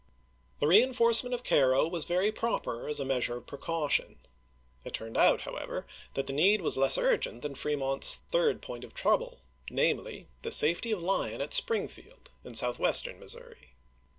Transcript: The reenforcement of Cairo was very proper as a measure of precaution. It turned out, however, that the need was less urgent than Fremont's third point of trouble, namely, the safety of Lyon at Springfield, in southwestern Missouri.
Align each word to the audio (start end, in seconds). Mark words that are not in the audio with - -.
The 0.57 0.65
reenforcement 0.65 1.35
of 1.35 1.43
Cairo 1.43 1.87
was 1.87 2.05
very 2.05 2.31
proper 2.31 2.87
as 2.89 2.99
a 2.99 3.05
measure 3.05 3.37
of 3.37 3.45
precaution. 3.45 4.17
It 4.83 4.95
turned 4.95 5.15
out, 5.15 5.41
however, 5.41 5.85
that 6.15 6.25
the 6.25 6.33
need 6.33 6.61
was 6.61 6.75
less 6.75 6.97
urgent 6.97 7.43
than 7.43 7.53
Fremont's 7.53 8.23
third 8.31 8.63
point 8.63 8.83
of 8.83 8.95
trouble, 8.95 9.41
namely, 9.69 10.25
the 10.41 10.51
safety 10.51 10.91
of 10.91 11.03
Lyon 11.03 11.39
at 11.39 11.53
Springfield, 11.53 12.31
in 12.43 12.55
southwestern 12.55 13.19
Missouri. 13.19 13.75